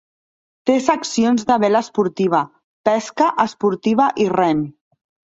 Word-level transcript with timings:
Té 0.67 0.75
seccions 0.83 1.43
de 1.49 1.57
vela 1.63 1.81
esportiva, 1.85 2.39
pesca 2.89 3.27
esportiva 3.45 4.09
i 4.25 4.27
rem. 4.33 4.65